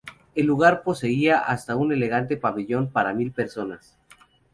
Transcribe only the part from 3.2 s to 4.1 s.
personas.